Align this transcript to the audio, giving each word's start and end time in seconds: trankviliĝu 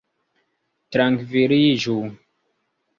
trankviliĝu 0.95 1.97